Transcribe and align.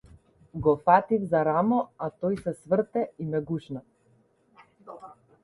Го 0.67 0.75
фатив 0.85 1.27
за 1.33 1.41
рамо, 1.47 1.81
а 2.05 2.07
тој 2.23 2.39
се 2.47 2.55
сврте 2.63 3.05
и 3.25 3.29
ме 3.35 3.43
гушна. 3.53 3.85